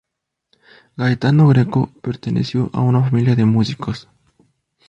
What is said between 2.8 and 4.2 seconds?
una familia de músicos.